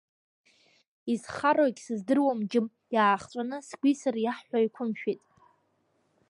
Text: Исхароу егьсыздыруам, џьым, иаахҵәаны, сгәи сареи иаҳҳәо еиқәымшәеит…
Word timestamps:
Исхароу 1.13 1.67
егьсыздыруам, 1.69 2.39
џьым, 2.49 2.67
иаахҵәаны, 2.95 3.57
сгәи 3.67 3.99
сареи 4.01 4.23
иаҳҳәо 4.25 4.57
еиқәымшәеит… 4.61 5.21